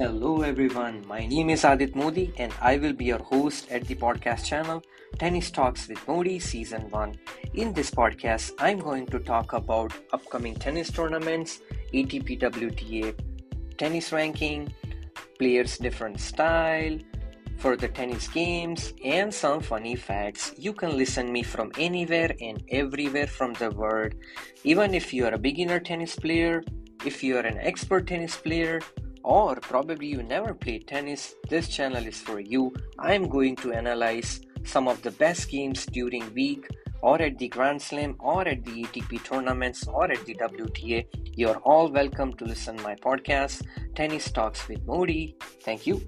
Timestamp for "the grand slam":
37.38-38.16